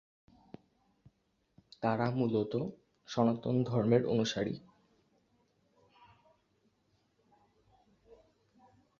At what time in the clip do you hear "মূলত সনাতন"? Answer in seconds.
2.11-3.55